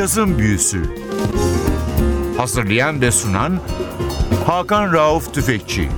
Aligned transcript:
Cazın 0.00 0.38
Büyüsü 0.38 0.82
Hazırlayan 2.36 3.00
ve 3.00 3.10
sunan 3.10 3.60
Hakan 4.46 4.92
Rauf 4.92 5.34
Tüfekçi 5.34 5.88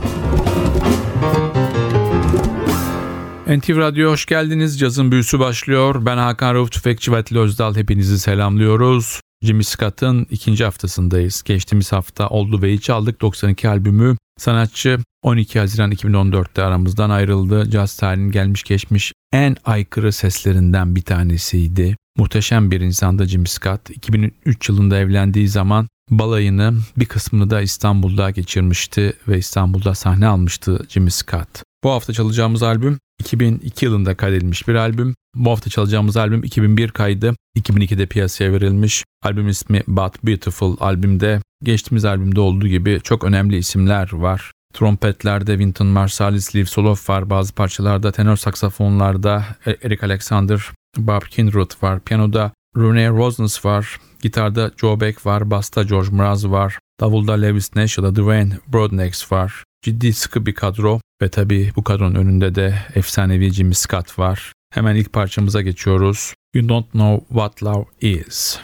NTV 3.47 3.77
Radyo 3.77 4.11
hoş 4.11 4.27
geldiniz. 4.27 4.79
Cazın 4.79 5.13
büyüsü 5.13 5.39
başlıyor. 5.39 6.07
Ben 6.07 6.17
Hakan 6.17 6.55
Rauf 6.55 6.73
Tüfekçi 6.73 7.13
ve 7.13 7.17
Atilla 7.17 7.41
Özdal. 7.41 7.77
Hepinizi 7.77 8.19
selamlıyoruz. 8.19 9.21
Jimmy 9.43 9.65
Scott'ın 9.65 10.27
ikinci 10.31 10.65
haftasındayız. 10.65 11.43
Geçtiğimiz 11.43 11.93
hafta 11.93 12.29
Oldu 12.29 12.63
ve 12.63 12.79
çaldık 12.79 13.21
92 13.21 13.69
albümü. 13.69 14.17
Sanatçı 14.39 14.99
12 15.23 15.59
Haziran 15.59 15.93
2014'te 15.93 16.63
aramızdan 16.63 17.11
ayrıldı. 17.11 17.71
Jazz 17.71 17.97
tarihinin 17.97 18.31
gelmiş 18.31 18.63
geçmiş 18.63 19.13
en 19.33 19.57
aykırı 19.65 20.13
seslerinden 20.13 20.97
bir 20.97 21.03
tanesiydi. 21.03 21.97
Muhteşem 22.17 22.71
bir 22.71 22.81
insandı 22.81 23.27
Jimmy 23.27 23.49
Scott. 23.49 23.91
2003 23.91 24.69
yılında 24.69 24.99
evlendiği 24.99 25.49
zaman 25.49 25.89
balayını 26.11 26.75
bir 26.97 27.07
kısmını 27.07 27.51
da 27.51 27.61
İstanbul'da 27.61 28.31
geçirmişti 28.31 29.13
ve 29.29 29.39
İstanbul'da 29.39 29.95
sahne 29.95 30.27
almıştı 30.27 30.87
Jimmy 30.89 31.11
Scott. 31.11 31.63
Bu 31.85 31.91
hafta 31.91 32.13
çalacağımız 32.13 32.63
albüm 32.63 32.99
2002 33.21 33.85
yılında 33.85 34.17
kaydedilmiş 34.17 34.69
bir 34.69 34.75
albüm. 34.75 35.15
Bu 35.35 35.51
hafta 35.51 35.71
çalacağımız 35.71 36.17
albüm 36.17 36.45
2001 36.45 36.89
kaydı. 36.91 37.35
2002'de 37.59 38.07
piyasaya 38.07 38.53
verilmiş. 38.53 39.05
Albüm 39.23 39.49
ismi 39.49 39.83
But 39.87 40.25
Beautiful 40.25 40.77
albümde 40.81 41.41
geçtiğimiz 41.63 42.05
albümde 42.05 42.41
olduğu 42.41 42.69
gibi 42.69 43.01
çok 43.05 43.25
önemli 43.25 43.57
isimler 43.57 44.13
var. 44.13 44.53
Trompetlerde 44.75 45.53
Wynton 45.53 45.87
Marsalis, 45.87 46.57
Liv 46.57 46.65
Soloff 46.65 47.11
var. 47.11 47.31
Bazı 47.31 47.55
parçalarda 47.55 48.13
tenor 48.13 48.37
saksafonlarda 48.37 49.45
Eric 49.67 50.07
Alexander, 50.07 50.71
Bob 50.97 51.23
Kindred 51.31 51.71
var. 51.83 52.01
Piyanoda 52.01 52.53
Rene 52.77 53.09
Rosnes 53.09 53.65
var. 53.65 54.01
Gitarda 54.23 54.71
Joe 54.77 55.01
Beck 55.01 55.27
var. 55.27 55.51
Basta 55.51 55.83
George 55.83 56.11
Mraz 56.11 56.47
var. 56.47 56.79
Davulda 57.01 57.33
Lewis 57.33 57.77
Nash 57.77 57.99
ya 57.99 58.05
da 58.05 58.17
Dwayne 58.17 58.59
Broadnax 58.73 59.33
var. 59.33 59.65
Ciddi 59.83 60.13
sıkı 60.13 60.47
bir 60.47 60.55
kadro 60.55 61.01
ve 61.23 61.29
tabi 61.29 61.73
bu 61.77 61.85
kadronun 61.85 62.15
önünde 62.15 62.55
de 62.55 62.79
efsanevi 62.95 63.53
Jimmy 63.53 63.75
Scott 63.75 64.19
var. 64.19 64.53
Hemen 64.75 64.97
ilk 64.97 65.13
parçamıza 65.13 65.63
geçiyoruz. 65.63 66.35
You 66.55 66.69
Don't 66.69 66.91
Know 66.91 67.27
What 67.29 67.63
Love 67.63 67.85
Is. 68.01 68.61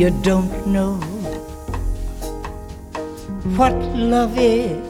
You 0.00 0.08
don't 0.22 0.66
know 0.66 0.94
what 3.58 3.74
love 4.12 4.38
is 4.38 4.80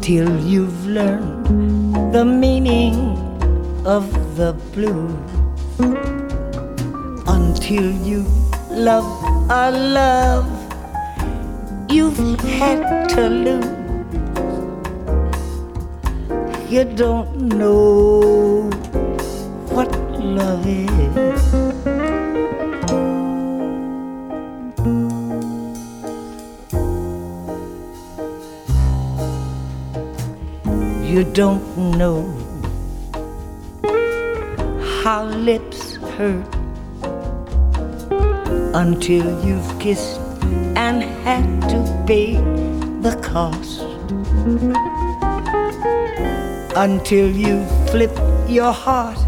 till 0.00 0.30
you've 0.52 0.86
learned 0.86 2.14
the 2.14 2.24
meaning 2.24 2.94
of 3.84 4.08
the 4.38 4.54
blues. 4.72 5.12
Until 7.28 7.92
you 8.08 8.24
love 8.70 9.04
a 9.50 9.70
love 9.70 10.48
you've 11.90 12.40
had 12.60 13.10
to 13.10 13.28
lose. 13.28 13.76
You 16.72 16.84
don't 16.84 17.52
know 17.60 18.70
what 19.68 19.92
love 20.18 20.66
is. 20.66 21.79
You 31.10 31.24
don't 31.24 31.98
know 31.98 32.22
how 35.02 35.24
lips 35.24 35.96
hurt 35.96 36.54
until 38.74 39.26
you've 39.44 39.72
kissed 39.80 40.20
and 40.76 41.02
had 41.24 41.68
to 41.70 42.04
pay 42.06 42.36
the 43.06 43.18
cost. 43.24 43.80
Until 46.76 47.28
you 47.28 47.66
flip 47.90 48.16
your 48.48 48.72
heart 48.72 49.18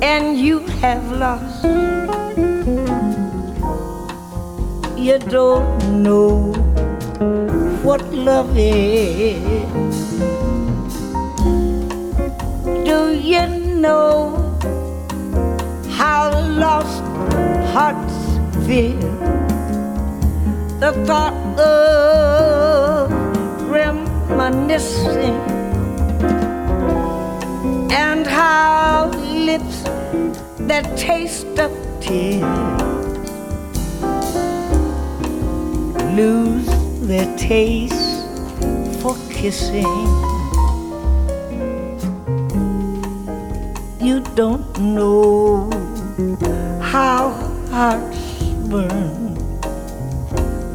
and 0.00 0.38
you 0.38 0.60
have 0.86 1.02
lost. 1.10 1.64
You 4.96 5.18
don't 5.18 6.02
know 6.04 6.52
what 7.82 8.04
love 8.12 8.56
is. 8.56 10.29
Know 13.80 14.36
how 15.90 16.30
lost 16.58 17.02
hearts 17.72 18.16
feel? 18.66 19.00
The 20.80 20.92
thought 21.06 21.58
of 21.58 23.10
reminiscing 23.70 25.40
and 27.90 28.26
how 28.26 29.10
lips 29.48 29.82
that 30.68 30.96
taste 30.96 31.58
of 31.58 31.72
tears 32.00 32.42
lose 36.16 36.66
their 37.00 37.28
taste 37.38 38.26
for 39.00 39.16
kissing. 39.30 40.19
You 44.10 44.18
don't 44.34 44.76
know 44.80 45.70
how 46.82 47.30
hearts 47.70 48.42
burn 48.66 49.36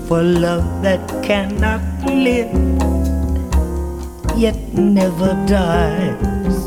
for 0.08 0.24
love 0.24 0.64
that 0.84 1.04
cannot 1.22 1.84
live 2.08 2.56
yet 4.38 4.56
never 4.72 5.34
dies 5.52 6.60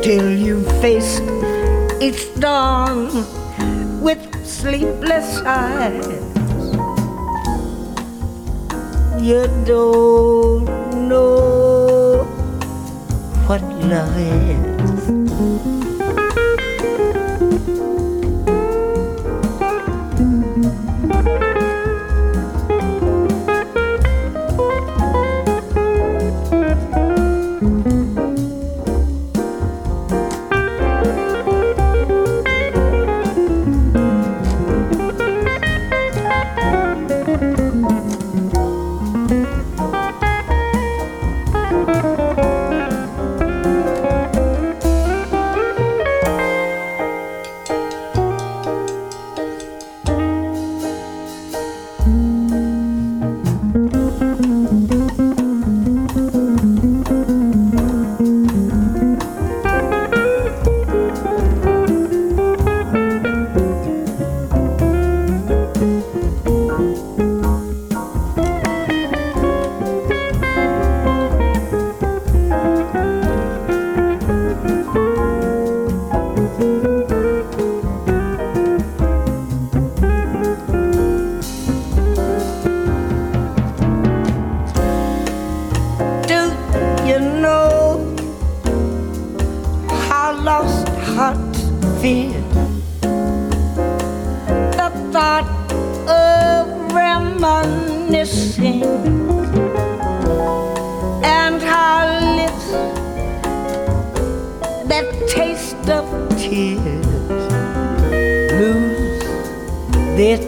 till 0.00 0.32
you 0.32 0.64
face 0.80 1.20
each 2.00 2.24
dawn 2.40 3.12
with 4.00 4.22
sleepless 4.46 5.42
eyes. 5.44 6.08
You 9.20 9.44
don't 9.68 10.64
know 11.10 11.39
what 13.50 13.62
love 13.82 14.16
is. 14.16 15.89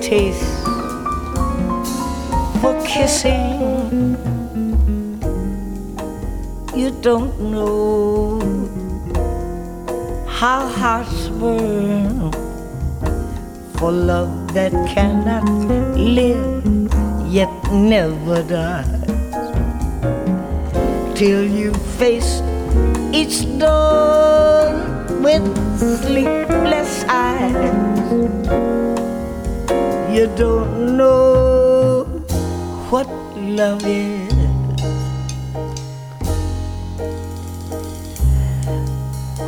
Taste 0.01 0.65
for 2.61 2.75
kissing. 2.87 4.17
You 6.75 6.91
don't 7.03 7.39
know 7.41 8.41
how 10.27 10.67
hearts 10.67 11.29
burn 11.29 12.33
for 13.77 13.93
love 13.93 14.55
that 14.55 14.73
cannot 14.95 15.45
live 15.97 16.65
yet 17.27 17.51
never 17.73 18.43
dies 18.43 19.03
till 21.15 21.45
you 21.45 21.73
face 21.99 22.43
each 23.13 23.47
dawn 23.59 25.23
with 25.23 25.45
sleepless 25.79 27.05
eyes. 27.09 28.62
You 30.13 30.27
don't 30.39 30.97
know 30.99 32.07
what 32.91 33.09
love 33.37 33.83
is. 33.87 34.33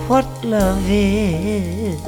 What 0.08 0.44
love 0.44 0.88
is. 0.88 2.00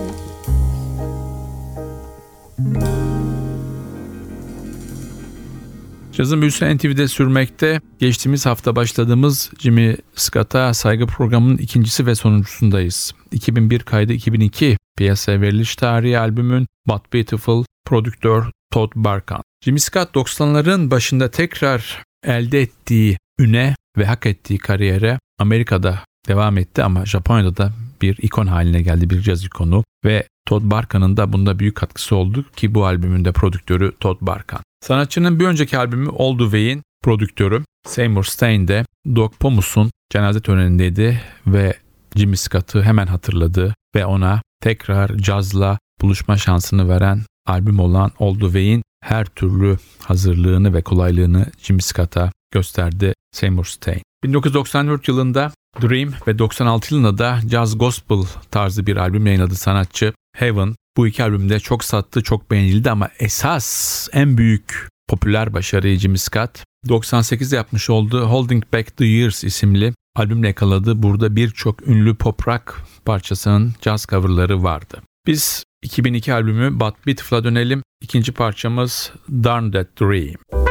Cazın 6.13 6.41
büyüsü 6.41 6.77
NTV'de 6.77 7.09
sürmekte. 7.09 7.81
Geçtiğimiz 7.99 8.47
hafta 8.47 8.77
başladığımız 8.77 9.51
Jimmy 9.59 9.97
Scott'a 10.15 10.75
saygı 10.75 11.07
programının 11.07 11.59
ikincisi 11.59 12.07
ve 12.07 12.15
sonuncusundayız. 12.15 13.15
2001 13.33 13.81
kaydı 13.81 14.13
2002 14.13 14.77
piyasaya 14.99 15.41
veriliş 15.41 15.77
tarihi 15.77 16.19
albümün 16.19 16.67
But 16.89 17.13
Beautiful 17.13 17.65
prodüktör 17.87 18.45
Todd 18.73 18.93
Barkan. 18.95 19.43
Jimmy 19.65 19.81
Scott 19.81 20.15
90'ların 20.15 20.91
başında 20.91 21.31
tekrar 21.31 22.03
elde 22.25 22.61
ettiği 22.61 23.19
üne 23.39 23.75
ve 23.99 24.05
hak 24.05 24.27
ettiği 24.27 24.59
kariyere 24.59 25.19
Amerika'da 25.39 26.01
devam 26.29 26.59
etti 26.59 26.83
ama 26.83 27.07
Japonya'da 27.07 27.57
da 27.57 27.73
bir 28.03 28.19
ikon 28.23 28.47
haline 28.47 28.83
geldi, 28.83 29.11
bir 29.11 29.21
caz 29.21 29.45
ikonu 29.45 29.85
ve 30.05 30.27
Todd 30.47 30.63
Barkan'ın 30.65 31.17
da 31.17 31.33
bunda 31.33 31.59
büyük 31.59 31.77
katkısı 31.77 32.17
oldu 32.17 32.45
ki 32.57 32.75
bu 32.75 32.87
albümün 32.87 33.25
de 33.25 33.33
prodüktörü 33.33 33.93
Todd 34.01 34.17
Barkan. 34.21 34.61
Sanatçının 34.81 35.41
bir 35.41 35.47
önceki 35.47 35.79
albümü 35.79 36.11
The 36.39 36.45
Way'in 36.45 36.83
prodüktörü 37.05 37.65
Seymour 37.87 38.25
Stein 38.25 38.69
de 38.69 38.85
Doug 39.17 39.33
Pomus'un 39.41 39.91
cenaze 40.11 40.41
törenindeydi 40.41 41.21
ve 41.47 41.77
Jimmy 42.17 42.37
Scott'ı 42.37 42.83
hemen 42.83 43.07
hatırladı 43.07 43.75
ve 43.97 44.07
ona 44.07 44.43
tekrar 44.63 45.17
cazla 45.17 45.79
buluşma 46.01 46.37
şansını 46.37 46.89
veren 46.89 47.23
albüm 47.47 47.79
olan 47.79 48.11
The 48.19 48.41
Way'in 48.41 48.83
her 49.03 49.25
türlü 49.25 49.79
hazırlığını 50.05 50.75
ve 50.75 50.83
kolaylığını 50.83 51.47
Jimmy 51.59 51.83
Scott'a 51.83 52.33
gösterdi 52.51 53.15
Seymour 53.33 53.65
Stein. 53.65 54.03
1994 54.25 55.09
yılında 55.09 55.53
Dream 55.83 56.13
ve 56.27 56.39
96 56.39 56.95
yılında 56.95 57.19
da 57.19 57.41
Jazz 57.51 57.79
Gospel 57.79 58.23
tarzı 58.51 58.87
bir 58.87 58.97
albüm 58.97 59.27
yayınladı 59.27 59.55
sanatçı 59.55 60.13
Heaven. 60.37 60.75
Bu 60.97 61.07
iki 61.07 61.23
albümde 61.23 61.61
çok 61.61 61.85
sattı, 61.85 62.23
çok 62.23 62.51
beğenildi 62.51 62.91
ama 62.91 63.09
esas 63.19 64.09
en 64.13 64.39
büyük 64.39 64.89
popüler 65.09 65.53
başarıyı 65.53 65.99
Jimmy 65.99 66.19
Scott 66.19 66.65
98'de 66.87 67.57
yapmış 67.57 67.91
olduğu 67.91 68.27
Holding 68.27 68.65
Back 68.73 68.97
the 68.97 69.05
Years 69.05 69.45
isimli 69.45 69.95
albümle 70.17 70.47
yakaladı. 70.47 71.03
Burada 71.03 71.37
birçok 71.37 71.89
ünlü 71.89 72.15
pop 72.15 72.49
rock 72.49 72.83
parçasının 73.05 73.75
jazz 73.85 74.07
coverları 74.07 74.63
vardı. 74.63 75.03
Biz 75.27 75.65
2002 75.87 76.35
albümü 76.35 76.81
But 76.81 77.07
Beautiful'a 77.07 77.45
dönelim. 77.45 77.83
İkinci 78.01 78.33
parçamız 78.33 79.13
Darn 79.31 79.71
That 79.71 79.87
Dream. 80.01 80.66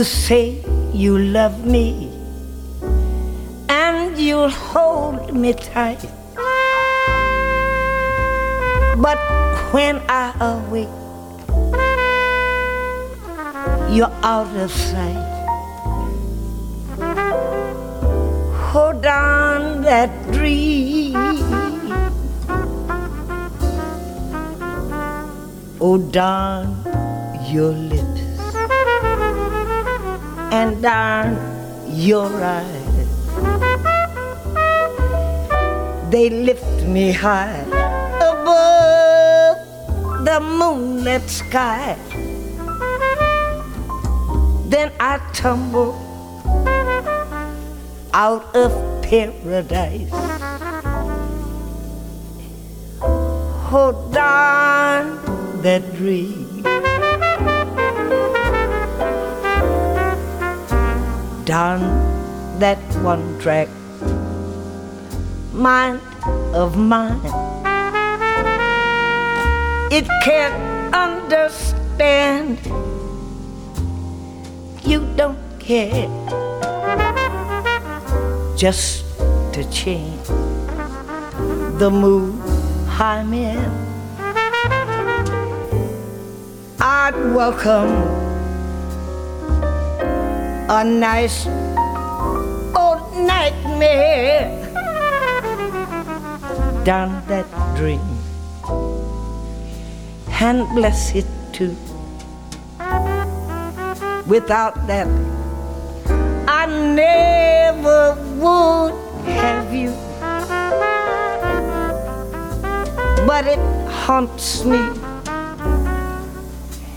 You 0.00 0.04
say 0.04 0.64
you 0.94 1.18
love 1.18 1.66
me 1.66 2.08
and 3.68 4.16
you'll 4.16 4.48
hold 4.48 5.34
me 5.34 5.52
tight. 5.52 6.00
But 8.96 9.18
when 9.74 10.00
I 10.08 10.32
awake, 10.40 10.88
you're 13.94 14.16
out 14.24 14.56
of 14.56 14.72
sight. 14.72 15.26
hold 18.72 19.04
on 19.04 19.82
that 19.82 20.10
dream. 20.32 21.12
Oh, 25.78 25.98
darn 26.10 26.72
your 27.52 27.72
lips 27.72 28.09
and 30.50 30.82
darn 30.82 31.38
your 31.88 32.28
eyes. 32.42 32.90
They 36.10 36.28
lift 36.28 36.82
me 36.82 37.12
high 37.12 37.62
above 38.18 39.56
the 40.24 40.40
moonlit 40.40 41.30
sky. 41.30 41.96
Then 44.66 44.92
I 44.98 45.18
tumble 45.32 45.94
out 48.12 48.44
of 48.56 48.72
paradise. 49.02 50.10
Hold 53.70 54.16
on 54.16 55.62
that 55.62 55.94
dream. 55.94 56.49
Down 61.50 61.80
that 62.60 62.78
one 63.02 63.36
track 63.40 63.66
mind 65.52 66.00
of 66.54 66.76
mine. 66.76 67.18
It 69.90 70.06
can't 70.22 70.94
understand. 70.94 72.60
You 74.84 75.04
don't 75.16 75.42
care 75.58 76.06
just 78.56 79.04
to 79.52 79.68
change 79.72 80.24
the 81.80 81.90
mood 81.90 82.38
I'm 82.96 83.34
in. 83.34 83.58
I'd 86.78 87.18
welcome 87.34 88.29
a 90.72 90.84
nice 90.84 91.48
old 92.78 93.02
nightmare 93.26 94.46
down 96.84 97.10
that 97.26 97.44
dream 97.74 98.00
and 100.40 100.68
bless 100.76 101.12
it 101.16 101.26
too. 101.52 101.74
Without 104.28 104.86
that, 104.86 105.08
I 106.46 106.66
never 106.94 108.14
would 108.38 108.94
have 109.26 109.74
you. 109.74 109.90
But 113.26 113.48
it 113.48 113.58
haunts 113.90 114.64
me, 114.64 114.78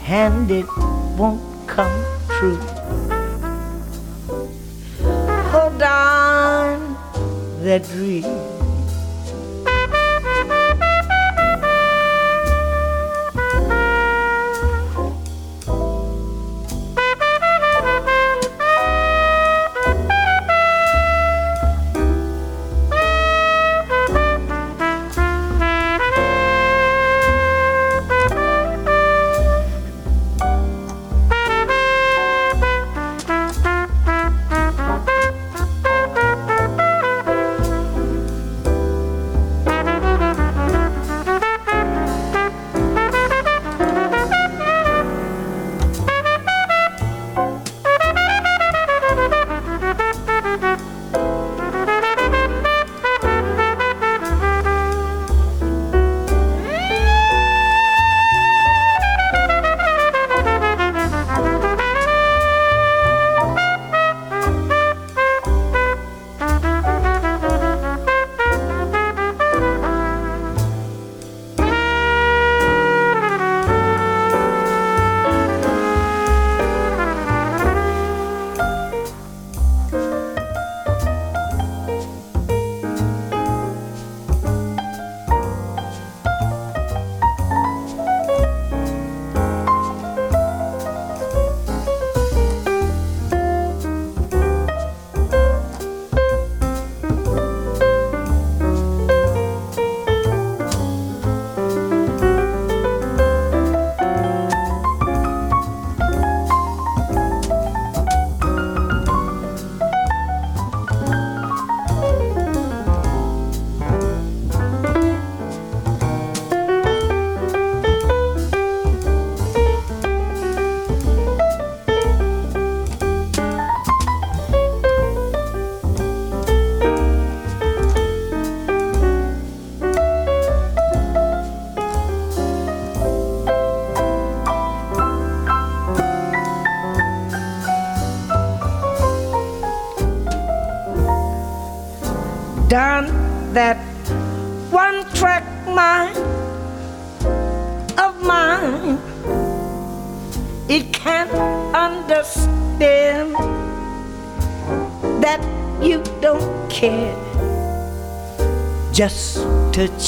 and 0.07 0.51
it 0.51 0.67
won't 1.17 1.41
come 1.67 2.05
true. 2.37 2.72
The 7.63 7.79
dream. 7.79 8.32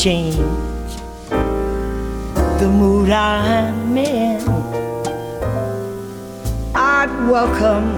Change 0.05 0.35
the 2.59 2.69
mood 2.69 3.09
I'm 3.09 3.97
in. 3.97 4.39
I'd 6.75 7.09
welcome 7.27 7.89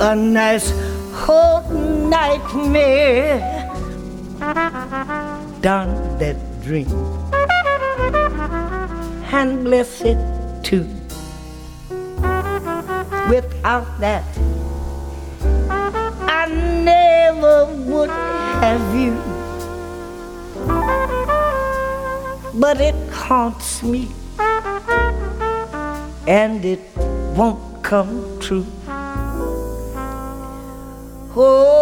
a 0.00 0.14
nice 0.14 0.70
whole 1.12 1.68
nightmare 2.08 3.42
down 5.60 5.90
that 6.20 6.36
dream 6.62 6.86
and 9.32 9.64
bless 9.64 10.02
it 10.02 10.22
too. 10.62 10.86
Without 13.28 13.90
that, 13.98 14.22
I 16.30 16.46
never 16.84 17.66
would 17.90 18.10
have 18.62 18.94
you. 18.94 19.31
But 22.54 22.82
it 22.82 22.94
haunts 23.10 23.82
me, 23.82 24.08
and 26.28 26.62
it 26.62 26.80
won't 27.34 27.82
come 27.82 28.38
true. 28.40 28.66
Oh, 31.34 31.81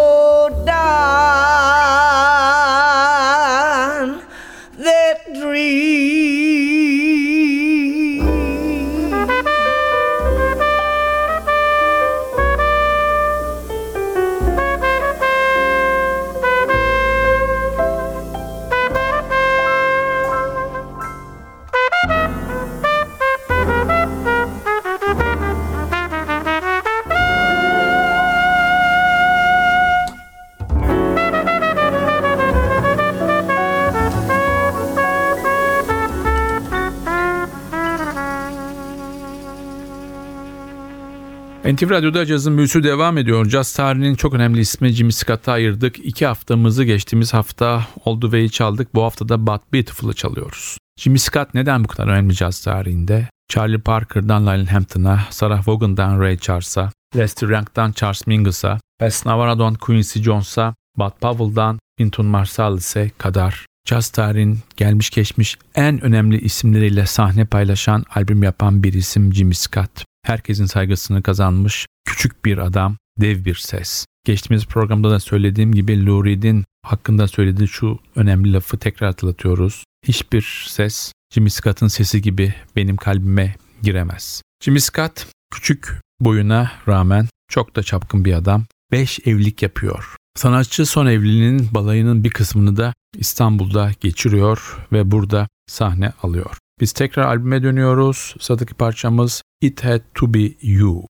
NTV 41.72 41.90
Radyo'da 41.90 42.26
cazın 42.26 42.56
büyüsü 42.56 42.82
devam 42.82 43.18
ediyor. 43.18 43.46
Caz 43.46 43.72
tarihinin 43.72 44.14
çok 44.14 44.34
önemli 44.34 44.60
ismi 44.60 44.88
Jimmy 44.88 45.12
Scott'a 45.12 45.52
ayırdık. 45.52 45.98
İki 45.98 46.26
haftamızı 46.26 46.84
geçtiğimiz 46.84 47.34
hafta 47.34 47.86
Oldu 48.04 48.32
ve'yi 48.32 48.50
çaldık. 48.50 48.94
Bu 48.94 49.02
hafta 49.02 49.28
da 49.28 49.46
But 49.46 49.72
Beautiful'ı 49.72 50.14
çalıyoruz. 50.14 50.78
Jimmy 50.98 51.18
Scott 51.18 51.54
neden 51.54 51.84
bu 51.84 51.88
kadar 51.88 52.08
önemli 52.08 52.34
caz 52.34 52.60
tarihinde? 52.60 53.28
Charlie 53.48 53.78
Parker'dan 53.78 54.46
Lionel 54.46 54.66
Hampton'a, 54.66 55.20
Sarah 55.30 55.68
Vaughan'dan 55.68 56.20
Ray 56.20 56.38
Charles'a, 56.38 56.90
Lester 57.16 57.48
Young'dan 57.48 57.92
Charles 57.92 58.26
Mingus'a, 58.26 58.78
Bess 59.00 59.26
Navarro'dan 59.26 59.74
Quincy 59.74 60.18
Jones'a, 60.18 60.74
Bud 60.96 61.12
Powell'dan 61.20 61.78
Wynton 61.98 62.26
Marsalis'e 62.26 63.10
kadar 63.18 63.66
caz 63.86 64.10
tarihin 64.10 64.58
gelmiş 64.76 65.10
geçmiş 65.10 65.58
en 65.74 66.00
önemli 66.00 66.40
isimleriyle 66.40 67.06
sahne 67.06 67.44
paylaşan 67.44 68.04
albüm 68.14 68.42
yapan 68.42 68.82
bir 68.82 68.92
isim 68.92 69.34
Jimmy 69.34 69.54
Scott. 69.54 70.09
Herkesin 70.22 70.66
saygısını 70.66 71.22
kazanmış 71.22 71.86
küçük 72.04 72.44
bir 72.44 72.58
adam, 72.58 72.96
dev 73.20 73.44
bir 73.44 73.54
ses. 73.54 74.06
Geçtiğimiz 74.24 74.66
programda 74.66 75.10
da 75.10 75.20
söylediğim 75.20 75.72
gibi 75.72 76.06
Lou 76.06 76.24
Reed'in 76.24 76.64
hakkında 76.82 77.28
söylediği 77.28 77.68
şu 77.68 77.98
önemli 78.16 78.52
lafı 78.52 78.78
tekrar 78.78 79.10
hatırlatıyoruz. 79.10 79.84
Hiçbir 80.06 80.66
ses 80.68 81.12
Jimmy 81.34 81.50
Scott'ın 81.50 81.88
sesi 81.88 82.22
gibi 82.22 82.54
benim 82.76 82.96
kalbime 82.96 83.54
giremez. 83.82 84.42
Jimmy 84.64 84.80
Scott 84.80 85.26
küçük 85.54 86.00
boyuna 86.20 86.72
rağmen 86.88 87.28
çok 87.48 87.76
da 87.76 87.82
çapkın 87.82 88.24
bir 88.24 88.32
adam. 88.32 88.64
5 88.92 89.20
evlilik 89.26 89.62
yapıyor. 89.62 90.16
Sanatçı 90.36 90.86
son 90.86 91.06
evliliğinin 91.06 91.68
balayının 91.74 92.24
bir 92.24 92.30
kısmını 92.30 92.76
da 92.76 92.94
İstanbul'da 93.18 93.92
geçiriyor 94.00 94.86
ve 94.92 95.10
burada 95.10 95.48
sahne 95.66 96.12
alıyor. 96.22 96.56
Biz 96.80 96.92
tekrar 96.92 97.26
albüme 97.26 97.62
dönüyoruz. 97.62 98.34
Sıradaki 98.40 98.74
parçamız 98.74 99.42
It 99.60 99.84
Had 99.84 100.00
To 100.14 100.34
Be 100.34 100.52
You. 100.62 101.06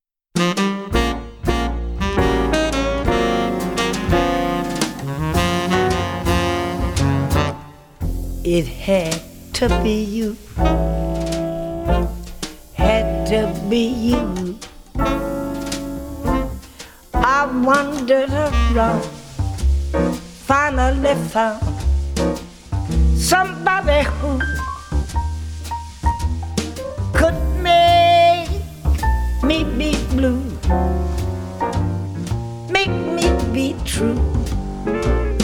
It 8.44 8.68
had 8.86 9.12
to 9.52 9.68
be 9.84 9.90
you. 9.90 10.34
Had 12.76 13.26
to 13.26 13.70
be 13.70 13.76
you. 13.76 14.54
I 17.14 17.46
wandered 17.64 18.32
around, 18.32 19.04
finally 20.46 21.14
found 21.32 21.80
somebody 23.16 24.02
who 24.02 24.29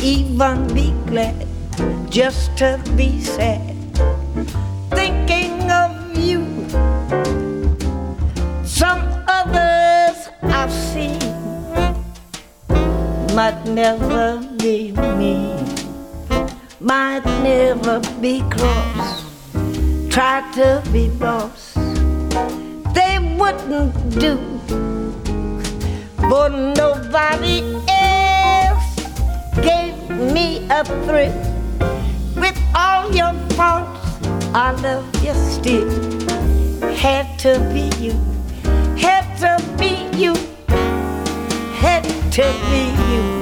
even 0.07 0.73
be 0.73 0.95
glad 1.07 1.35
just 2.09 2.57
to 2.57 2.81
be 2.95 3.21
sad. 3.21 3.75
Thinking 4.95 5.69
of 5.69 5.91
you, 6.17 6.47
some 8.65 9.03
others 9.27 10.31
I've 10.43 10.71
seen 10.71 11.19
might 13.35 13.61
never 13.67 14.39
be 14.59 14.93
me, 15.19 15.59
might 16.79 17.27
never 17.43 17.99
be 18.21 18.45
cross, 18.49 19.25
try 20.09 20.39
to 20.55 20.85
be 20.93 21.09
boss. 21.19 21.75
They 22.95 23.19
wouldn't 23.37 24.21
do 24.21 24.39
for 26.31 26.49
nobody 26.49 27.75
else 27.89 27.96
me 30.37 30.69
a 30.69 30.85
thrill. 31.07 31.33
With 32.43 32.59
all 32.75 33.11
your 33.21 33.33
faults, 33.57 34.29
I 34.53 34.73
love 34.87 35.07
you 35.25 35.35
still. 35.35 35.89
Had 37.05 37.39
to 37.45 37.53
be 37.73 37.87
you, 38.05 38.15
had 39.05 39.25
to 39.45 39.53
be 39.79 39.93
you, 40.23 40.35
had 41.81 42.05
to 42.37 42.47
be 42.71 42.85
you. 43.11 43.36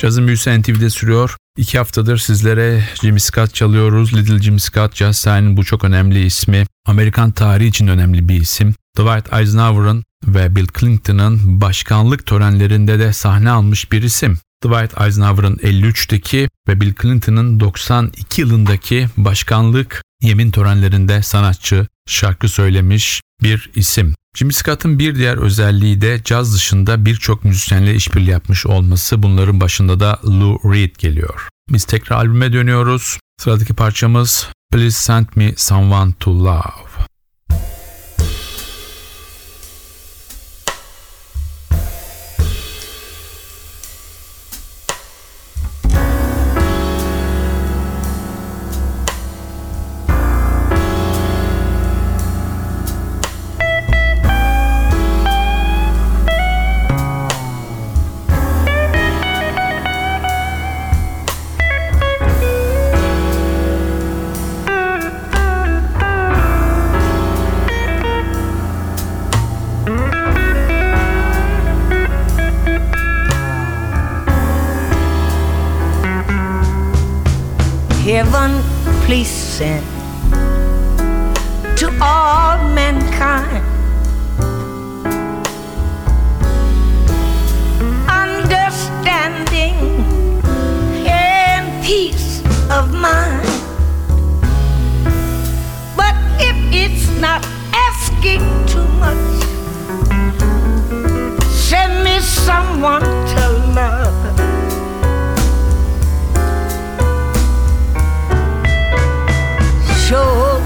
Cazın 0.00 0.26
büyüsü 0.26 0.60
NTV'de 0.60 0.90
sürüyor. 0.90 1.36
İki 1.56 1.78
haftadır 1.78 2.18
sizlere 2.18 2.84
Jimmy 3.00 3.20
Scott 3.20 3.54
çalıyoruz. 3.54 4.14
Little 4.14 4.42
Jimmy 4.42 4.60
Scott, 4.60 4.96
Jazz 4.96 5.16
Sahi'nin 5.16 5.56
bu 5.56 5.64
çok 5.64 5.84
önemli 5.84 6.24
ismi. 6.24 6.66
Amerikan 6.86 7.32
tarihi 7.32 7.68
için 7.68 7.86
önemli 7.86 8.28
bir 8.28 8.40
isim. 8.40 8.74
Dwight 8.98 9.32
Eisenhower'ın 9.32 10.04
ve 10.26 10.56
Bill 10.56 10.66
Clinton'ın 10.78 11.60
başkanlık 11.60 12.26
törenlerinde 12.26 12.98
de 12.98 13.12
sahne 13.12 13.50
almış 13.50 13.92
bir 13.92 14.02
isim. 14.02 14.38
Dwight 14.64 15.00
Eisenhower'ın 15.00 15.56
53'teki 15.56 16.48
ve 16.68 16.80
Bill 16.80 16.94
Clinton'ın 17.02 17.60
92 17.60 18.40
yılındaki 18.40 19.08
başkanlık 19.16 20.02
yemin 20.22 20.50
törenlerinde 20.50 21.22
sanatçı, 21.22 21.86
şarkı 22.08 22.48
söylemiş 22.48 23.22
bir 23.42 23.70
isim. 23.74 24.14
Jimmy 24.36 24.52
Scott'ın 24.52 24.98
bir 24.98 25.14
diğer 25.14 25.36
özelliği 25.36 26.00
de 26.00 26.20
caz 26.24 26.54
dışında 26.54 27.04
birçok 27.04 27.44
müzisyenle 27.44 27.94
işbirliği 27.94 28.30
yapmış 28.30 28.66
olması. 28.66 29.22
Bunların 29.22 29.60
başında 29.60 30.00
da 30.00 30.20
Lou 30.24 30.72
Reed 30.74 30.96
geliyor. 30.98 31.48
Biz 31.72 31.84
tekrar 31.84 32.16
albüme 32.16 32.52
dönüyoruz. 32.52 33.18
Sıradaki 33.40 33.74
parçamız 33.74 34.48
Please 34.72 34.90
Send 34.90 35.26
Me 35.34 35.52
Someone 35.56 36.12
to 36.20 36.44
Love. 36.44 37.09
Please 79.10 79.26
send 79.26 79.84
to 81.76 81.86
all 82.00 82.58
mankind 82.72 83.64
understanding 88.08 89.74
and 91.08 91.84
peace 91.84 92.38
of 92.70 92.94
mind. 92.94 93.50
But 95.96 96.14
if 96.38 96.56
it's 96.72 97.08
not 97.20 97.49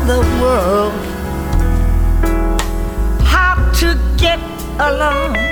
the 0.07 0.21
world 0.39 0.93
how 3.25 3.55
to 3.73 3.97
get 4.19 4.39
along. 4.79 5.44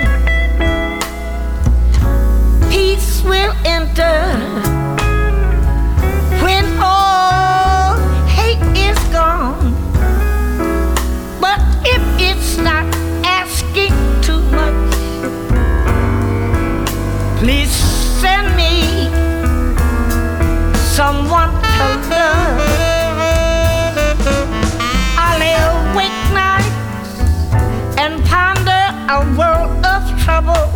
A 29.09 29.19
world 29.37 29.85
of 29.85 30.01
trouble. 30.23 30.69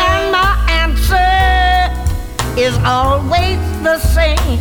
And 0.00 0.32
my 0.32 0.56
answer 0.70 1.92
is 2.58 2.76
always 2.84 3.60
the 3.82 3.98
same. 3.98 4.60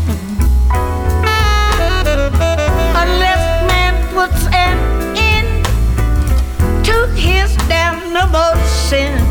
Unless 3.02 3.44
man 3.72 3.96
puts 4.14 4.46
an 4.48 4.78
end 5.18 5.66
to 6.86 7.08
his 7.16 7.56
damnable 7.68 8.56
sin, 8.68 9.25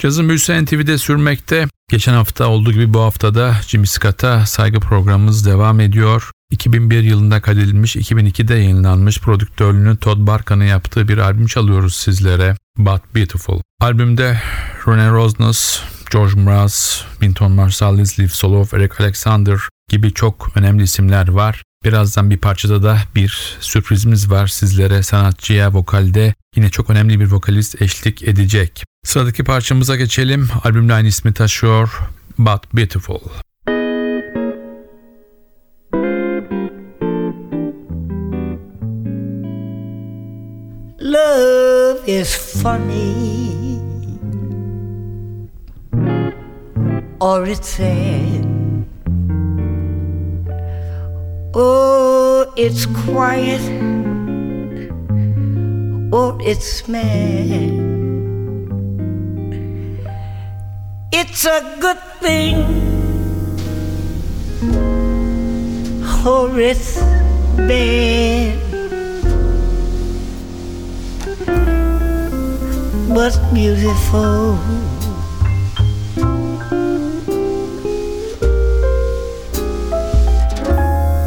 Cazın 0.00 0.28
büyüsü 0.28 0.64
NTV'de 0.64 0.98
sürmekte. 0.98 1.68
Geçen 1.90 2.12
hafta 2.12 2.48
olduğu 2.48 2.72
gibi 2.72 2.94
bu 2.94 3.00
haftada 3.00 3.56
Jimmy 3.66 3.86
Scott'a 3.86 4.46
saygı 4.46 4.80
programımız 4.80 5.46
devam 5.46 5.80
ediyor. 5.80 6.30
2001 6.50 7.02
yılında 7.02 7.40
kaydedilmiş, 7.40 7.96
2002'de 7.96 8.54
yayınlanmış 8.54 9.20
prodüktörlüğünü 9.20 9.96
Todd 9.96 10.26
Barkan'ın 10.26 10.64
yaptığı 10.64 11.08
bir 11.08 11.18
albüm 11.18 11.46
çalıyoruz 11.46 11.96
sizlere. 11.96 12.56
But 12.78 13.14
Beautiful. 13.14 13.60
Albümde 13.80 14.40
Rene 14.88 15.10
Rosnes, 15.10 15.80
George 16.12 16.40
Mraz, 16.40 17.04
Wynton 17.10 17.52
Marsalis, 17.52 18.18
Liv 18.18 18.28
Solov, 18.28 18.66
Eric 18.72 18.94
Alexander 19.04 19.60
gibi 19.90 20.12
çok 20.12 20.50
önemli 20.54 20.82
isimler 20.82 21.28
var. 21.28 21.62
Birazdan 21.84 22.30
bir 22.30 22.38
parçada 22.38 22.82
da 22.82 22.98
bir 23.14 23.56
sürprizimiz 23.60 24.30
var 24.30 24.46
sizlere 24.46 25.02
sanatçıya 25.02 25.72
vokalde 25.72 26.34
yine 26.56 26.70
çok 26.70 26.90
önemli 26.90 27.20
bir 27.20 27.30
vokalist 27.30 27.82
eşlik 27.82 28.22
edecek. 28.22 28.84
Sıradaki 29.04 29.44
parçamıza 29.44 29.96
geçelim. 29.96 30.48
Albümle 30.64 30.94
aynı 30.94 31.08
ismi 31.08 31.32
taşıyor. 31.34 32.00
But 32.38 32.74
Beautiful. 32.74 33.20
Love 41.00 42.06
is 42.06 42.36
funny, 42.62 43.80
or 47.20 47.46
it's 47.46 47.68
sad. 47.76 48.44
Oh, 51.54 52.44
it's 52.56 52.86
quiet, 52.86 53.60
or 56.12 56.38
it's 56.40 56.86
mad. 56.88 57.89
It's 61.32 61.44
a 61.44 61.76
good 61.78 61.98
thing, 62.18 62.56
or 66.26 66.58
it's 66.58 66.98
bad. 67.56 68.58
but 73.14 73.38
beautiful. 73.54 74.58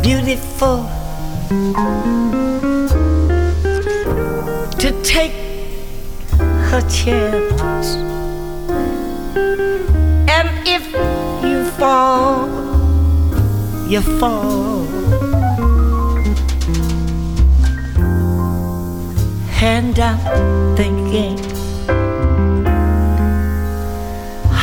Beautiful 0.01 0.89
to 4.79 4.91
take 5.03 5.33
a 6.73 6.81
chance. 6.89 8.13
If 10.75 10.85
you 11.45 11.63
fall, 11.77 12.47
you 13.87 14.01
fall. 14.01 14.87
And 19.61 19.99
I'm 19.99 20.75
thinking 20.75 21.37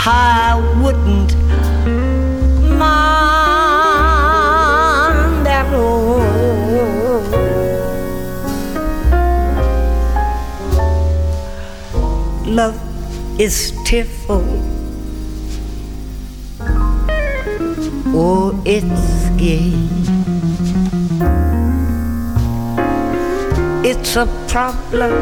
I 0.05 0.59
wouldn't 0.83 1.33
mind 2.77 3.07
at 5.47 5.73
all. 5.73 6.19
Love 12.45 12.79
is 13.41 13.73
tearful. 13.85 14.50
Oh, 18.13 18.61
it's 18.65 19.29
gay. 19.39 19.73
It's 23.89 24.17
a 24.17 24.27
problem. 24.49 25.13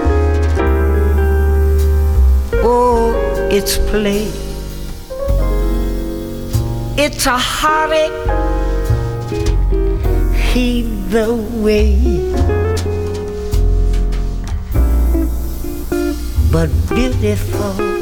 Oh, 2.64 3.14
it's 3.50 3.76
play. 3.90 4.28
It's 6.96 7.26
a 7.26 7.36
heartache 7.36 8.12
either 10.56 11.34
way. 11.34 12.32
But 16.50 16.70
beautiful. 16.88 17.97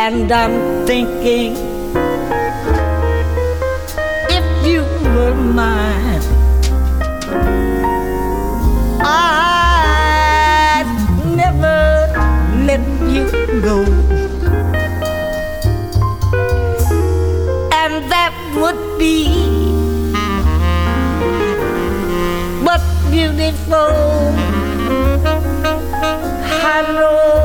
And 0.00 0.30
I'm 0.30 0.86
thinking 0.86 1.56
if 4.30 4.46
you 4.64 4.82
were 5.14 5.34
mine, 5.34 6.22
I'd 9.02 10.86
never 11.42 11.82
let 12.68 12.84
you 13.10 13.26
go. 13.60 13.82
And 17.82 17.94
that 18.14 18.34
would 18.60 18.80
be 19.00 19.16
but 22.64 22.82
beautiful. 23.10 23.90
I 26.70 26.82
know. 26.94 27.37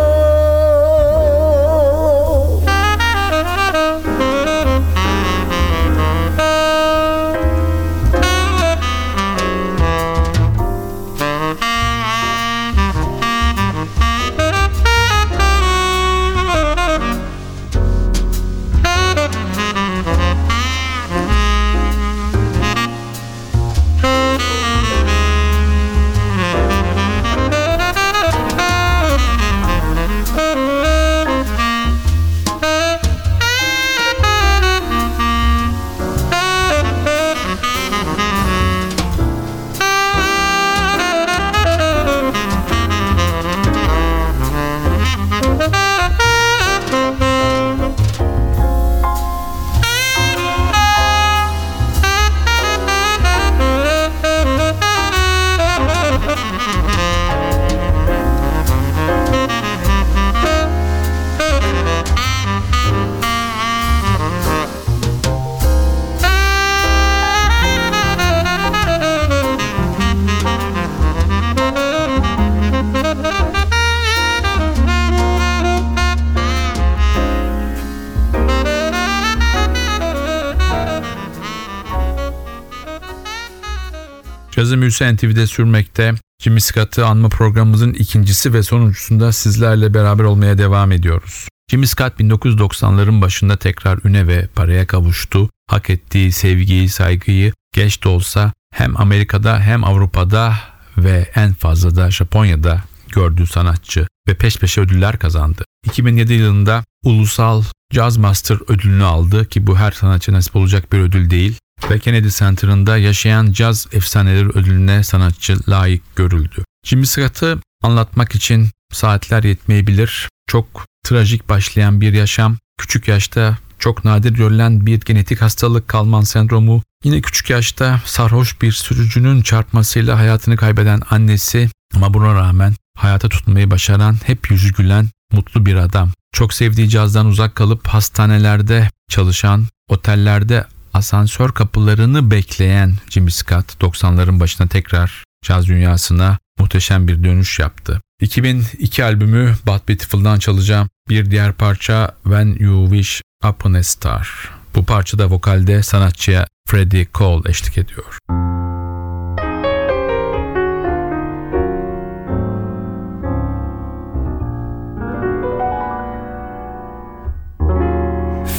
Cazı 84.64 84.78
Müzisyen 84.78 85.16
TV'de 85.16 85.48
sürmekte. 85.48 86.14
Jimmy 86.44 86.62
Scott'ı 86.62 87.06
anma 87.06 87.30
programımızın 87.30 87.94
ikincisi 87.94 88.54
ve 88.54 88.64
sonuncusunda 88.64 89.32
sizlerle 89.32 89.94
beraber 89.94 90.24
olmaya 90.24 90.58
devam 90.58 90.92
ediyoruz. 90.92 91.48
Jimmy 91.72 91.88
Scott 91.88 92.20
1990'ların 92.20 93.22
başında 93.22 93.58
tekrar 93.58 94.00
üne 94.04 94.28
ve 94.28 94.48
paraya 94.56 94.88
kavuştu. 94.88 95.50
Hak 95.68 95.90
ettiği 95.90 96.32
sevgiyi, 96.32 96.90
saygıyı 96.90 97.54
geç 97.74 98.04
de 98.04 98.10
olsa 98.10 98.54
hem 98.74 99.02
Amerika'da 99.02 99.60
hem 99.60 99.84
Avrupa'da 99.84 100.56
ve 100.98 101.32
en 101.36 101.54
fazla 101.54 101.96
da 101.96 102.12
Japonya'da 102.12 102.84
gördüğü 103.10 103.48
sanatçı 103.48 104.08
ve 104.28 104.36
peş 104.36 104.58
peşe 104.58 104.82
ödüller 104.82 105.20
kazandı. 105.20 105.64
2007 105.86 106.34
yılında 106.34 106.84
Ulusal 107.04 107.64
Jazz 107.94 108.18
Master 108.18 108.58
ödülünü 108.68 109.04
aldı 109.04 109.46
ki 109.46 109.68
bu 109.68 109.78
her 109.78 109.92
sanatçı 109.92 110.34
nasip 110.34 110.56
olacak 110.56 110.94
bir 110.94 111.00
ödül 111.00 111.30
değil 111.30 111.58
ve 111.92 112.00
Kennedy 112.00 112.30
Center'ında 112.30 112.98
yaşayan 112.98 113.52
caz 113.52 113.88
efsaneleri 113.92 114.50
ödülüne 114.50 115.04
sanatçı 115.04 115.58
layık 115.70 116.16
görüldü. 116.16 116.64
Jimmy 116.86 117.08
Scott'ı 117.08 117.60
anlatmak 117.84 118.36
için 118.36 118.70
saatler 118.92 119.44
yetmeyebilir. 119.44 120.30
Çok 120.48 120.86
trajik 121.04 121.50
başlayan 121.50 122.02
bir 122.02 122.14
yaşam, 122.14 122.58
küçük 122.78 123.08
yaşta 123.08 123.58
çok 123.80 124.06
nadir 124.06 124.32
görülen 124.32 124.86
bir 124.86 125.00
genetik 125.00 125.42
hastalık 125.42 125.88
Kalman 125.88 126.22
sendromu, 126.22 126.84
yine 127.04 127.22
küçük 127.22 127.50
yaşta 127.50 128.02
sarhoş 128.06 128.62
bir 128.62 128.72
sürücünün 128.72 129.42
çarpmasıyla 129.42 130.18
hayatını 130.18 130.58
kaybeden 130.58 131.02
annesi 131.10 131.70
ama 131.96 132.14
buna 132.14 132.36
rağmen 132.36 132.74
hayata 132.98 133.30
tutunmayı 133.30 133.72
başaran, 133.72 134.18
hep 134.26 134.52
yüzü 134.52 134.74
gülen, 134.74 135.10
mutlu 135.32 135.66
bir 135.66 135.76
adam. 135.76 136.12
Çok 136.32 136.54
sevdiği 136.54 136.90
cazdan 136.90 137.26
uzak 137.26 137.56
kalıp 137.56 137.88
hastanelerde 137.88 138.90
çalışan, 139.10 139.66
otellerde 139.88 140.66
asansör 140.94 141.52
kapılarını 141.52 142.32
bekleyen 142.32 142.94
Jimmy 143.10 143.32
Scott 143.32 143.82
90'ların 143.82 144.40
başına 144.40 144.68
tekrar 144.68 145.24
caz 145.46 145.68
dünyasına 145.68 146.38
muhteşem 146.60 147.08
bir 147.08 147.24
dönüş 147.24 147.60
yaptı. 147.60 148.02
2002 148.22 149.04
albümü 149.04 149.56
Bad 149.68 149.88
Beautiful'dan 149.90 150.40
çalacağım 150.40 150.90
bir 151.10 151.32
diğer 151.32 151.54
parça 151.54 152.16
When 152.24 152.56
You 152.60 152.90
Wish 152.90 153.22
Upon 153.50 153.74
a 153.74 153.84
Star. 153.84 154.50
Bu 154.76 154.86
parçada 154.86 155.30
vokalde 155.30 155.84
sanatçıya 155.84 156.48
Freddie 156.68 157.08
Cole 157.14 157.50
eşlik 157.50 157.78
ediyor. 157.78 158.18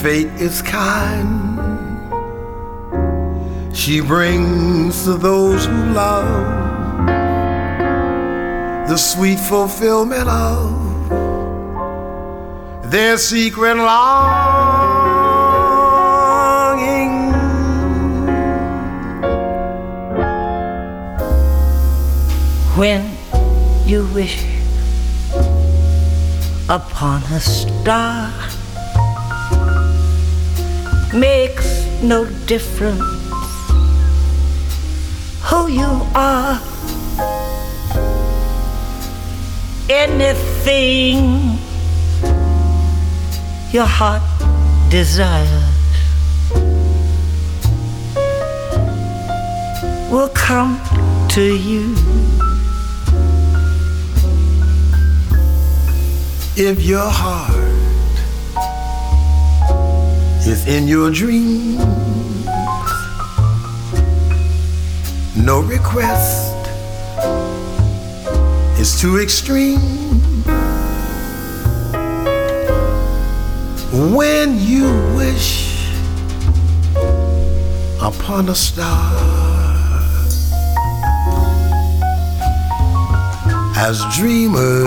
Fate 0.03 0.45
is 0.45 0.63
kind. 0.63 1.64
She 3.75 4.01
brings 4.01 5.05
to 5.05 5.15
those 5.19 5.67
who 5.67 5.93
love 5.93 7.07
the 8.89 8.97
sweet 8.97 9.39
fulfillment 9.41 10.29
of 10.29 11.11
their 12.91 13.19
secret 13.19 13.75
longing. 13.77 14.65
when 22.77 23.09
you 23.87 24.05
wish 24.13 24.45
upon 26.69 27.23
a 27.31 27.39
star 27.39 28.33
makes 31.13 31.87
no 32.03 32.25
difference 32.47 33.14
who 35.55 35.69
you 35.69 35.93
are. 36.15 36.61
Anything 39.89 41.59
your 43.71 43.87
heart 43.87 44.23
desires 44.91 45.71
will 50.11 50.31
come 50.31 50.73
to 51.29 51.45
you. 51.69 51.95
If 56.57 56.83
your 56.83 57.11
heart 57.23 57.55
is 60.47 60.67
in 60.67 60.89
your 60.89 61.11
dreams, 61.13 62.34
no 65.45 65.61
request 65.61 66.57
is 68.81 68.99
too 68.99 69.19
extreme. 69.21 69.79
When 74.17 74.59
you 74.59 74.87
wish 75.15 75.91
upon 78.01 78.49
a 78.49 78.55
star, 78.55 79.13
as 83.77 84.03
dreamers 84.17 84.87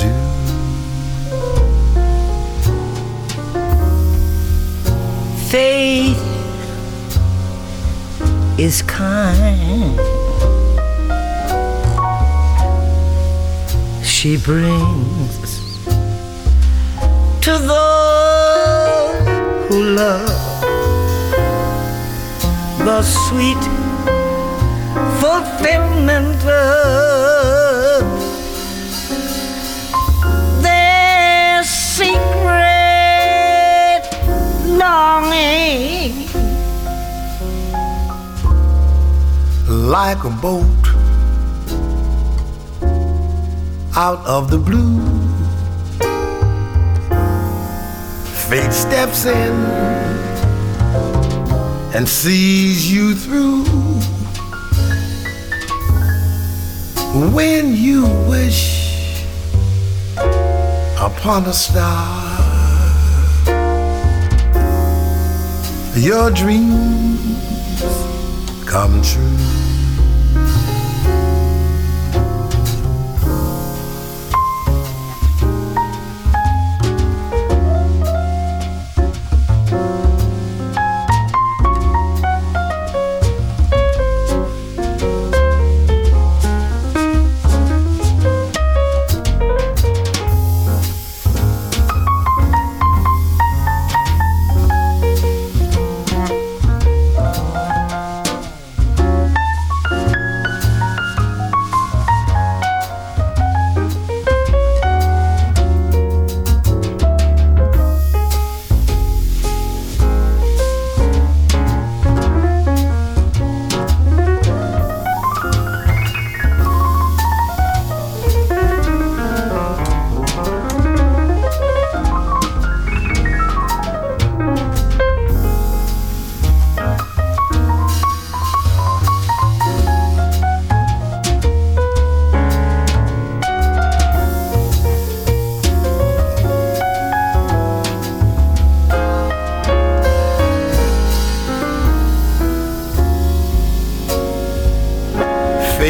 do. 0.00 0.30
faith 5.50 6.09
is 8.60 8.82
kind. 8.82 9.98
She 14.04 14.36
brings 14.36 15.60
to 17.40 17.52
those 17.72 19.16
who 19.66 19.82
love 19.96 20.60
the 22.84 23.02
sweet 23.02 23.64
fulfillment 25.22 26.44
of 26.44 28.02
their 30.62 31.64
secret 31.64 32.12
longing. 34.66 36.19
Like 39.90 40.22
a 40.22 40.30
bolt 40.30 40.86
out 43.96 44.24
of 44.24 44.48
the 44.48 44.56
blue. 44.56 45.00
Fate 48.48 48.72
steps 48.72 49.24
in 49.24 49.52
and 51.92 52.08
sees 52.08 52.92
you 52.92 53.16
through. 53.16 53.64
When 57.34 57.74
you 57.74 58.06
wish 58.28 59.24
upon 61.00 61.46
a 61.46 61.52
star, 61.52 62.38
your 65.96 66.30
dreams 66.30 67.34
come 68.68 69.02
true. 69.02 69.69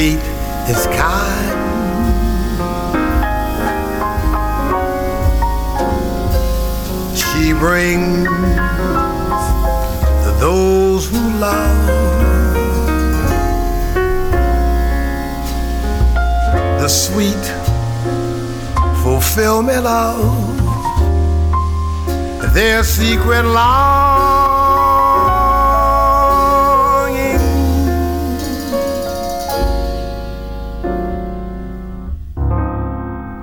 Fate 0.01 0.29
is 0.73 0.87
kind. 0.97 1.59
She 7.15 7.53
brings 7.53 8.27
to 10.23 10.31
those 10.41 11.07
who 11.11 11.21
love 11.39 11.87
the 16.81 16.89
sweet 16.89 17.45
fulfill 19.03 19.63
me, 19.63 19.77
love. 19.77 20.57
Their 22.55 22.85
secret 22.85 23.43
longing. 23.43 24.10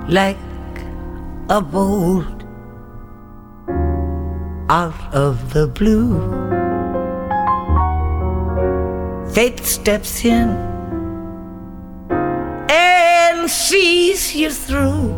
Like 0.08 0.38
a 1.50 1.60
bolt 1.60 2.42
out 4.70 5.14
of 5.14 5.52
the 5.52 5.66
blue. 5.66 6.18
Faith 9.32 9.64
steps 9.64 10.24
in 10.24 10.48
and 12.70 13.50
sees 13.50 14.34
you 14.34 14.50
through. 14.50 15.14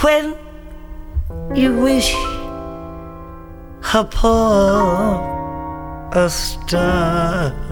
When 0.00 0.34
you 1.54 1.76
wish 1.82 2.14
upon 3.92 5.20
a 6.14 6.30
star 6.30 7.69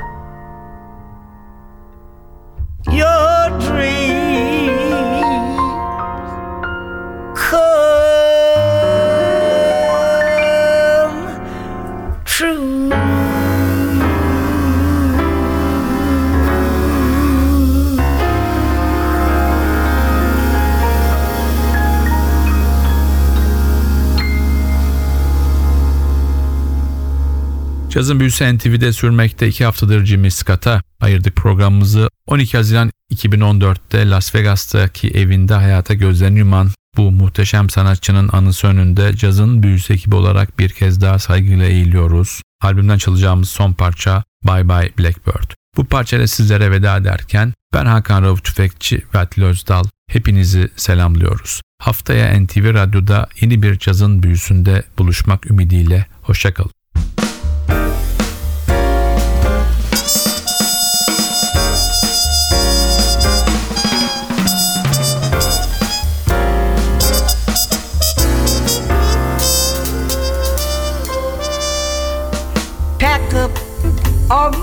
Cazın 27.98 28.20
büyüsü 28.20 28.56
NTV'de 28.56 28.92
sürmekte 28.92 29.48
iki 29.48 29.64
haftadır 29.64 30.06
Jimmy 30.06 30.30
Scott'a 30.30 30.82
ayırdık 31.00 31.36
programımızı. 31.36 32.08
12 32.26 32.56
Haziran 32.56 32.90
2014'te 33.14 34.10
Las 34.10 34.34
Vegas'taki 34.34 35.08
evinde 35.08 35.54
hayata 35.54 35.94
gözlerini 35.94 36.38
yuman 36.38 36.70
bu 36.96 37.10
muhteşem 37.10 37.70
sanatçının 37.70 38.28
anısı 38.32 38.66
önünde 38.66 39.16
cazın 39.16 39.62
büyüsü 39.62 39.94
ekibi 39.94 40.14
olarak 40.14 40.58
bir 40.58 40.70
kez 40.70 41.00
daha 41.00 41.18
saygıyla 41.18 41.66
eğiliyoruz. 41.66 42.42
Albümden 42.62 42.98
çalacağımız 42.98 43.48
son 43.48 43.72
parça 43.72 44.24
Bye 44.46 44.68
Bye 44.68 44.92
Blackbird. 44.98 45.50
Bu 45.76 45.84
parçayla 45.84 46.26
sizlere 46.26 46.70
veda 46.70 46.96
ederken 46.96 47.52
ben 47.74 47.86
Hakan 47.86 48.22
Rauf 48.22 48.44
Tüfekçi 48.44 49.02
ve 49.14 49.18
Atli 49.18 49.44
Özdal 49.44 49.84
hepinizi 50.10 50.68
selamlıyoruz. 50.76 51.60
Haftaya 51.78 52.40
NTV 52.40 52.74
Radyo'da 52.74 53.28
yeni 53.40 53.62
bir 53.62 53.78
cazın 53.78 54.22
büyüsünde 54.22 54.82
buluşmak 54.98 55.50
ümidiyle 55.50 56.06
hoşçakalın. 56.22 56.77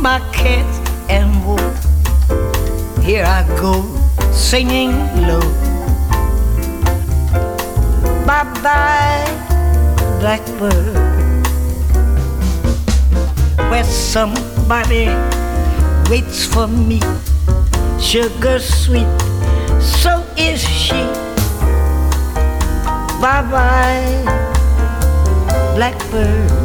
My 0.06 0.20
cats 0.32 0.78
and 1.10 1.26
wolf. 1.48 1.78
Here 3.04 3.26
I 3.26 3.42
go, 3.58 3.82
singing 4.32 4.92
low. 5.26 5.42
Bye 8.28 8.46
bye, 8.62 9.26
blackbird. 10.20 10.94
Where 13.72 13.84
somebody 13.84 15.10
waits 16.08 16.46
for 16.46 16.68
me, 16.68 17.02
sugar 18.00 18.60
sweet, 18.60 19.10
so 19.82 20.24
is 20.38 20.62
she. 20.62 21.02
Bye 23.26 23.42
bye, 23.50 24.22
blackbird. 25.74 26.65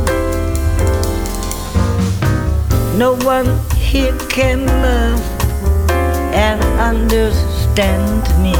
No 3.01 3.17
one 3.25 3.49
here 3.77 4.15
can 4.29 4.67
love 4.67 5.23
and 6.35 6.61
understand 6.79 8.23
me. 8.45 8.53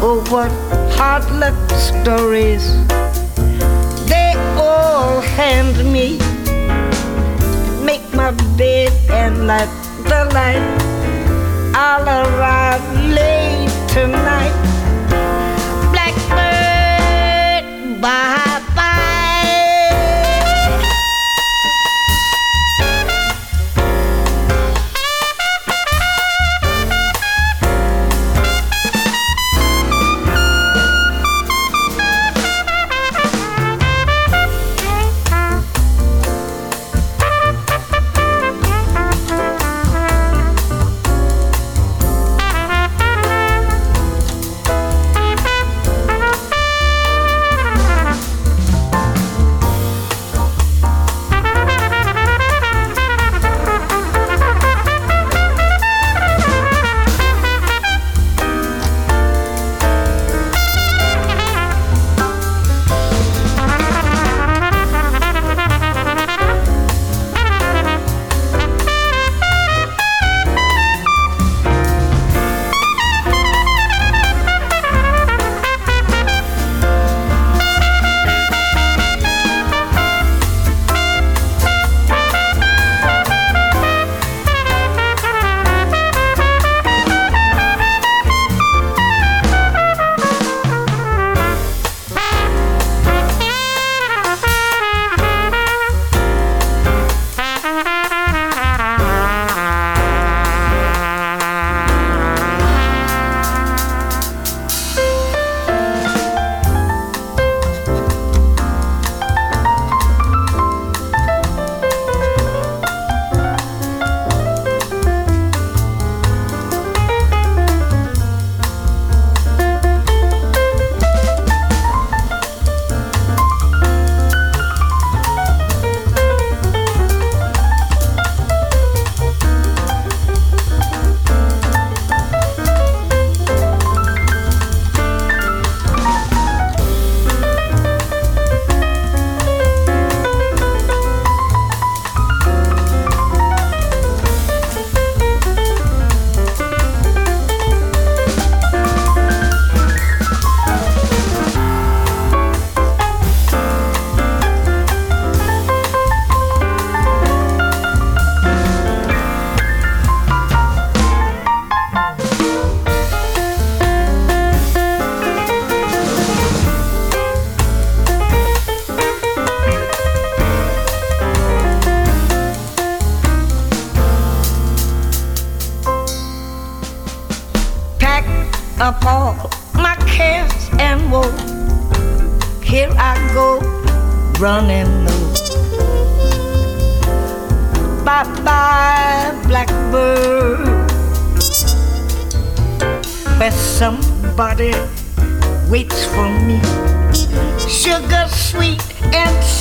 Oh, 0.00 0.22
what 0.30 0.52
hard 0.94 1.28
luck 1.42 1.58
stories 1.72 2.64
they 4.06 4.34
all 4.54 5.20
hand 5.20 5.74
me. 5.92 6.18
Make 7.84 8.06
my 8.14 8.30
bed 8.56 8.92
and 9.10 9.48
light 9.48 9.72
the 10.04 10.30
light. 10.32 10.62
I'll 11.74 12.06
arrive 12.06 12.86
late 13.10 13.72
tonight. 13.88 14.54
Blackbird, 15.90 17.64
bye. 18.00 18.69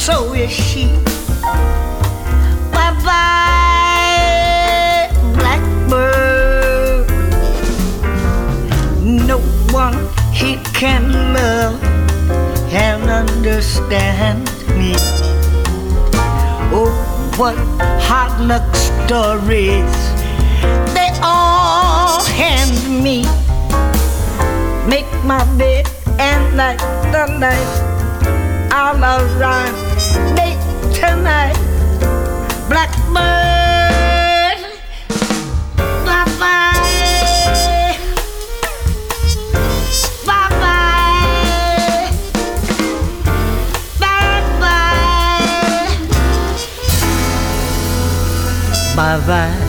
So 0.10 0.34
is 0.34 0.52
she. 0.52 0.86
Bye 2.74 2.98
bye, 3.06 5.06
blackbird. 5.38 7.06
No 9.30 9.38
one 9.70 9.98
he 10.34 10.58
can 10.74 11.14
love 11.38 11.78
and 12.74 13.04
understand 13.22 14.50
me. 14.80 14.94
Oh, 16.74 16.90
what 17.38 17.58
hard 18.08 18.34
luck 18.50 18.66
stories 18.76 19.94
they 20.98 21.12
all 21.22 22.24
hand 22.42 22.82
me. 23.06 23.18
Make 24.90 25.10
my 25.24 25.46
bed 25.60 25.86
and 26.18 26.58
light 26.58 26.82
the 27.14 27.24
light. 27.44 27.74
I'll 28.72 29.04
arrive 29.04 29.79
Blackbird, 32.70 33.14
bye 36.06 36.26
bye. 36.40 37.98
Bye 40.26 40.50
bye. 40.62 42.10
Bye 44.00 44.42
bye. 44.60 44.96
Bye 48.96 49.20
bye. 49.28 49.69